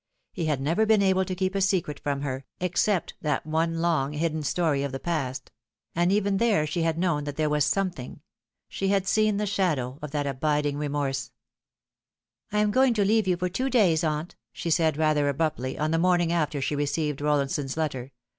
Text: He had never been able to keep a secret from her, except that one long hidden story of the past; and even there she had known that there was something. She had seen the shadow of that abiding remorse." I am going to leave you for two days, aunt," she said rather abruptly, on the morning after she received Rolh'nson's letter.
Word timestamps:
He 0.31 0.45
had 0.45 0.59
never 0.59 0.87
been 0.87 1.03
able 1.03 1.25
to 1.25 1.35
keep 1.35 1.53
a 1.53 1.61
secret 1.61 1.99
from 1.99 2.21
her, 2.21 2.43
except 2.59 3.13
that 3.21 3.45
one 3.45 3.81
long 3.81 4.13
hidden 4.13 4.41
story 4.41 4.81
of 4.81 4.91
the 4.91 4.99
past; 4.99 5.51
and 5.93 6.11
even 6.11 6.37
there 6.37 6.65
she 6.65 6.81
had 6.81 6.97
known 6.97 7.23
that 7.25 7.35
there 7.35 7.51
was 7.51 7.65
something. 7.65 8.21
She 8.67 8.87
had 8.87 9.07
seen 9.07 9.37
the 9.37 9.45
shadow 9.45 9.99
of 10.01 10.09
that 10.09 10.25
abiding 10.25 10.79
remorse." 10.79 11.33
I 12.51 12.61
am 12.61 12.71
going 12.71 12.95
to 12.95 13.05
leave 13.05 13.27
you 13.27 13.37
for 13.37 13.47
two 13.47 13.69
days, 13.69 14.03
aunt," 14.03 14.35
she 14.51 14.71
said 14.71 14.97
rather 14.97 15.29
abruptly, 15.29 15.77
on 15.77 15.91
the 15.91 15.99
morning 15.99 16.31
after 16.31 16.61
she 16.63 16.75
received 16.75 17.19
Rolh'nson's 17.21 17.77
letter. 17.77 18.11